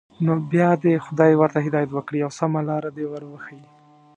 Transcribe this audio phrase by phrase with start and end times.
[0.25, 3.65] نو بیا دې خدای ورته هدایت وکړي او سمه لاره دې ور وښيي.